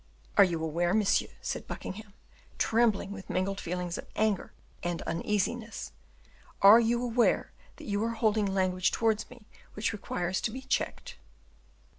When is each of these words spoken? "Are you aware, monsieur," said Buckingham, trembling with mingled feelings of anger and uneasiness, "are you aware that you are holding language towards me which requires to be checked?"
"Are 0.35 0.43
you 0.43 0.63
aware, 0.63 0.95
monsieur," 0.95 1.27
said 1.43 1.67
Buckingham, 1.67 2.15
trembling 2.57 3.11
with 3.11 3.29
mingled 3.29 3.59
feelings 3.61 3.99
of 3.99 4.07
anger 4.15 4.51
and 4.81 5.03
uneasiness, 5.03 5.91
"are 6.63 6.79
you 6.79 7.03
aware 7.03 7.51
that 7.75 7.85
you 7.85 8.03
are 8.03 8.15
holding 8.15 8.47
language 8.47 8.89
towards 8.91 9.29
me 9.29 9.45
which 9.75 9.93
requires 9.93 10.41
to 10.41 10.49
be 10.51 10.61
checked?" 10.61 11.17